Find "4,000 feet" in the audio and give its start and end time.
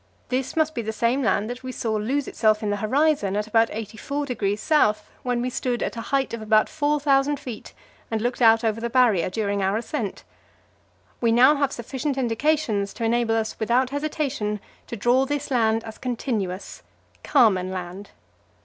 6.69-7.73